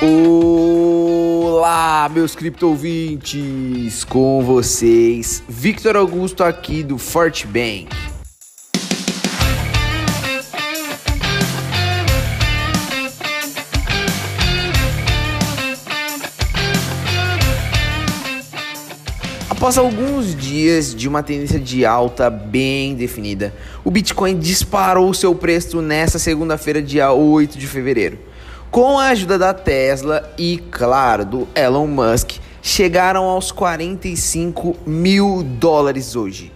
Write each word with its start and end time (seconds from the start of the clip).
Olá, 0.00 1.68
meus 2.08 2.36
cripto 2.36 2.68
ouvintes, 2.68 4.04
com 4.04 4.44
vocês, 4.44 5.42
Victor 5.48 5.96
Augusto 5.96 6.44
aqui 6.44 6.84
do 6.84 6.96
Forte 6.98 7.44
Bank. 7.48 7.88
Após 19.50 19.76
alguns 19.76 20.32
dias 20.36 20.94
de 20.94 21.08
uma 21.08 21.24
tendência 21.24 21.58
de 21.58 21.84
alta 21.84 22.30
bem 22.30 22.94
definida, 22.94 23.52
o 23.82 23.90
Bitcoin 23.90 24.38
disparou 24.38 25.12
seu 25.12 25.34
preço 25.34 25.82
nesta 25.82 26.20
segunda-feira, 26.20 26.80
dia 26.80 27.10
8 27.10 27.58
de 27.58 27.66
fevereiro. 27.66 28.28
Com 28.70 28.98
a 28.98 29.08
ajuda 29.08 29.38
da 29.38 29.54
Tesla 29.54 30.30
e, 30.36 30.58
claro, 30.70 31.24
do 31.24 31.48
Elon 31.54 31.86
Musk, 31.86 32.32
chegaram 32.60 33.24
aos 33.24 33.50
45 33.50 34.76
mil 34.86 35.42
dólares 35.42 36.14
hoje. 36.14 36.52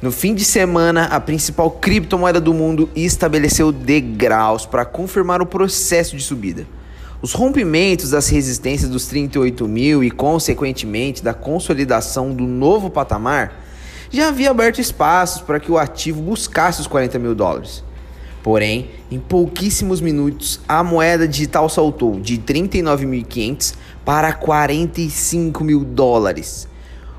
No 0.00 0.12
fim 0.12 0.36
de 0.36 0.44
semana, 0.44 1.06
a 1.06 1.18
principal 1.18 1.72
criptomoeda 1.72 2.40
do 2.40 2.54
mundo 2.54 2.88
estabeleceu 2.94 3.72
degraus 3.72 4.64
para 4.64 4.84
confirmar 4.84 5.42
o 5.42 5.46
processo 5.46 6.16
de 6.16 6.22
subida. 6.22 6.64
Os 7.20 7.32
rompimentos 7.32 8.10
das 8.10 8.28
resistências 8.28 8.88
dos 8.88 9.06
38 9.06 9.66
mil 9.66 10.04
e, 10.04 10.12
consequentemente, 10.12 11.24
da 11.24 11.34
consolidação 11.34 12.32
do 12.32 12.44
novo 12.44 12.88
patamar 12.88 13.64
já 14.10 14.28
havia 14.28 14.52
aberto 14.52 14.80
espaços 14.80 15.42
para 15.42 15.58
que 15.58 15.72
o 15.72 15.76
ativo 15.76 16.22
buscasse 16.22 16.80
os 16.80 16.86
40 16.86 17.18
mil 17.18 17.34
dólares. 17.34 17.82
Porém, 18.48 18.88
em 19.10 19.18
pouquíssimos 19.18 20.00
minutos, 20.00 20.58
a 20.66 20.82
moeda 20.82 21.28
digital 21.28 21.68
saltou 21.68 22.18
de 22.18 22.38
39.500 22.38 23.74
para 24.06 24.32
45 24.32 25.62
mil 25.62 25.84
dólares. 25.84 26.66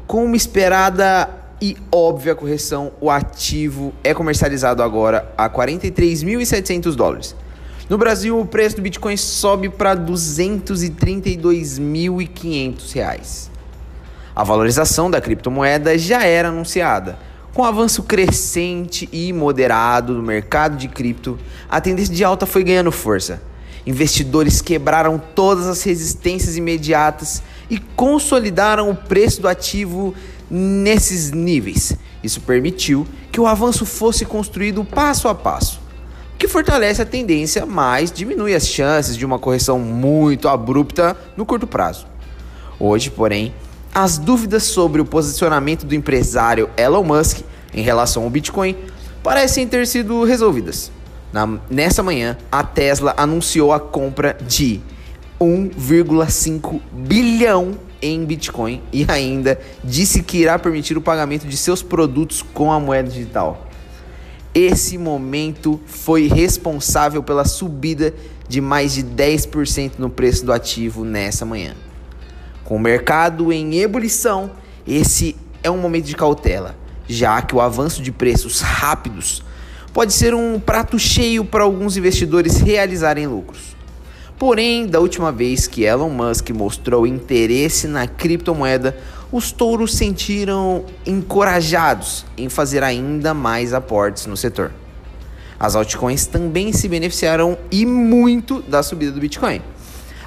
Com 0.08 0.26
uma 0.26 0.36
esperada 0.36 1.30
e 1.62 1.78
óbvia 1.92 2.34
correção, 2.34 2.92
o 3.00 3.12
ativo 3.12 3.94
é 4.04 4.12
comercializado 4.12 4.82
agora 4.82 5.32
a 5.38 5.48
43.700 5.48 6.96
dólares. 6.96 7.36
No 7.88 7.96
Brasil, 7.96 8.40
o 8.40 8.46
preço 8.48 8.78
do 8.78 8.82
Bitcoin 8.82 9.16
sobe 9.16 9.70
para 9.70 9.96
232.500 9.96 12.92
reais. 12.92 13.52
A 14.36 14.44
valorização 14.44 15.12
da 15.12 15.22
criptomoeda 15.22 15.96
já 15.96 16.24
era 16.24 16.50
anunciada 16.50 17.29
com 17.54 17.62
o 17.62 17.66
avanço 17.66 18.04
crescente 18.04 19.10
e 19.12 19.34
moderado 19.34 20.14
do 20.14 20.24
mercado 20.24 20.78
de 20.78 20.88
cripto, 20.88 21.38
a 21.70 21.82
tendência 21.82 22.14
de 22.14 22.24
alta 22.24 22.46
foi 22.46 22.64
ganhando 22.64 22.92
força. 22.92 23.42
Investidores 23.86 24.62
quebraram 24.62 25.22
todas 25.34 25.66
as 25.66 25.82
resistências 25.84 26.58
imediatas 26.58 27.42
e 27.70 27.80
consolidaram 27.80 28.90
o 28.90 28.96
preço 28.96 29.42
do 29.42 29.48
ativo 29.48 30.14
nesses 30.50 31.32
níveis. 31.32 31.94
Isso 32.24 32.42
permitiu 32.42 33.08
que 33.32 33.40
o 33.40 33.48
avanço 33.48 33.86
fosse 33.86 34.26
construído 34.26 34.84
passo 34.84 35.28
a 35.28 35.36
passo, 35.36 35.80
o 36.36 36.38
que 36.38 36.48
fortalece 36.48 37.02
a 37.02 37.06
tendência, 37.06 37.66
mas 37.66 38.12
diminui 38.12 38.54
as 38.54 38.68
chances 38.68 39.16
de 39.16 39.26
uma 39.26 39.40
correção 39.40 39.80
muito 39.80 40.48
abrupta 40.48 41.16
no 41.38 41.46
curto 41.46 41.66
prazo. 41.66 42.06
Hoje, 42.80 43.10
porém, 43.10 43.54
as 43.94 44.18
dúvidas 44.18 44.64
sobre 44.64 45.02
o 45.02 45.06
posicionamento 45.06 45.86
do 45.86 45.96
empresário 45.96 46.70
Elon 46.78 47.04
Musk 47.04 47.42
em 47.74 47.82
relação 47.82 48.24
ao 48.24 48.30
Bitcoin 48.30 48.76
parecem 49.24 49.68
ter 49.68 49.86
sido 49.88 50.24
resolvidas. 50.24 50.92
Na, 51.32 51.60
nessa 51.70 52.02
manhã, 52.02 52.38
a 52.52 52.64
Tesla 52.64 53.14
anunciou 53.18 53.72
a 53.72 53.80
compra 53.80 54.38
de 54.48 54.82
1,5 55.40 56.82
bilhão 56.92 57.78
em 58.02 58.24
Bitcoin 58.26 58.82
e 58.92 59.06
ainda 59.08 59.60
disse 59.84 60.24
que 60.24 60.38
irá 60.38 60.58
permitir 60.58 60.98
o 60.98 61.02
pagamento 61.02 61.48
de 61.48 61.58
seus 61.58 61.82
produtos 61.84 62.42
com 62.42 62.72
a 62.72 62.80
moeda 62.80 63.10
digital. 63.10 63.68
Esse 64.54 64.98
momento 64.98 65.80
foi 65.86 66.28
responsável 66.28 67.22
pela 67.22 67.46
subida 67.46 68.14
de 68.48 68.60
mais 68.60 68.94
de 68.94 69.04
10% 69.04 69.94
no 70.00 70.10
preço 70.10 70.44
do 70.44 70.52
ativo 70.52 71.06
nessa 71.06 71.46
manhã. 71.46 71.76
Com 72.70 72.76
o 72.76 72.80
mercado 72.80 73.52
em 73.52 73.80
ebulição, 73.80 74.52
esse 74.88 75.36
é 75.64 75.72
um 75.72 75.80
momento 75.80 76.06
de 76.06 76.16
cautela, 76.16 76.76
já 77.08 77.42
que 77.42 77.56
o 77.56 77.60
avanço 77.60 78.00
de 78.00 78.12
preços 78.12 78.62
rápidos 78.62 79.42
pode 79.92 80.14
ser 80.14 80.36
um 80.36 80.60
prato 80.60 81.00
cheio 81.00 81.44
para 81.44 81.64
alguns 81.64 81.98
investidores 81.98 82.58
realizarem 82.58 83.26
lucros. 83.26 83.76
Porém, 84.38 84.86
da 84.86 85.00
última 85.00 85.32
vez 85.32 85.66
que 85.66 85.84
Elon 85.84 86.12
Musk 86.12 86.52
mostrou 86.52 87.08
interesse 87.08 87.88
na 87.88 88.06
criptomoeda, 88.08 88.96
os 89.32 89.52
touros 89.52 89.96
sentiram 89.96 90.86
encorajados 91.08 92.24
em 92.38 92.50
fazer 92.50 92.84
ainda 92.84 93.34
mais 93.34 93.74
aportes 93.74 94.28
no 94.28 94.38
setor. 94.38 94.72
As 95.60 95.76
altcoins 95.76 96.28
também 96.28 96.72
se 96.72 96.88
beneficiaram 96.88 97.58
e 97.72 97.84
muito 97.84 98.62
da 98.62 98.84
subida 98.84 99.12
do 99.12 99.20
Bitcoin. 99.20 99.60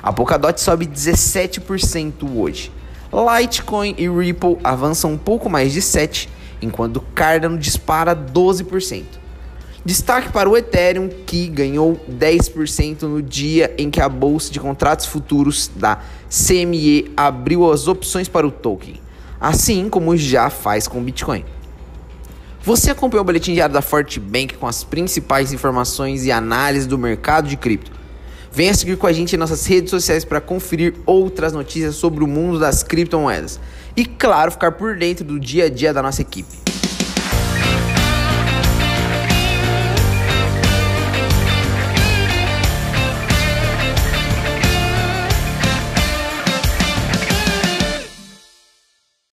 A 0.02 0.12
Polkadot 0.12 0.60
sobe 0.60 0.86
17% 0.86 2.28
hoje. 2.36 2.72
Litecoin 3.12 3.94
e 3.96 4.08
Ripple 4.08 4.58
avançam 4.64 5.12
um 5.12 5.18
pouco 5.18 5.48
mais 5.48 5.72
de 5.72 5.80
7%, 5.80 6.28
enquanto 6.60 7.00
Cardano 7.14 7.56
dispara 7.56 8.16
12%. 8.16 9.04
Destaque 9.84 10.32
para 10.32 10.48
o 10.48 10.56
Ethereum, 10.56 11.08
que 11.26 11.46
ganhou 11.48 12.00
10% 12.10 13.02
no 13.02 13.20
dia 13.22 13.74
em 13.76 13.90
que 13.90 14.00
a 14.00 14.08
bolsa 14.08 14.52
de 14.52 14.58
contratos 14.58 15.06
futuros 15.06 15.70
da 15.74 15.98
CME 16.28 17.12
abriu 17.16 17.70
as 17.70 17.86
opções 17.88 18.28
para 18.28 18.46
o 18.46 18.50
token, 18.50 19.00
assim 19.40 19.88
como 19.88 20.16
já 20.16 20.48
faz 20.50 20.88
com 20.88 20.98
o 20.98 21.02
Bitcoin. 21.02 21.44
Você 22.62 22.92
acompanhou 22.92 23.22
o 23.22 23.26
boletim 23.26 23.54
diário 23.54 23.72
da 23.74 23.82
Forte 23.82 24.20
Bank 24.20 24.54
com 24.54 24.68
as 24.68 24.84
principais 24.84 25.52
informações 25.52 26.24
e 26.24 26.30
análises 26.30 26.86
do 26.86 26.96
mercado 26.96 27.48
de 27.48 27.56
cripto. 27.56 28.01
Venha 28.54 28.74
seguir 28.74 28.98
com 28.98 29.06
a 29.06 29.12
gente 29.12 29.34
em 29.34 29.38
nossas 29.38 29.64
redes 29.64 29.90
sociais 29.90 30.26
para 30.26 30.38
conferir 30.38 30.94
outras 31.06 31.54
notícias 31.54 31.94
sobre 31.94 32.22
o 32.22 32.26
mundo 32.26 32.58
das 32.58 32.82
criptomoedas. 32.82 33.58
E 33.96 34.04
claro, 34.04 34.52
ficar 34.52 34.72
por 34.72 34.94
dentro 34.96 35.24
do 35.24 35.40
dia 35.40 35.64
a 35.64 35.70
dia 35.70 35.92
da 35.92 36.02
nossa 36.02 36.20
equipe. 36.20 36.61